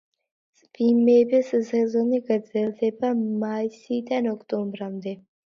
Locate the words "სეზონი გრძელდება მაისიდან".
1.67-4.31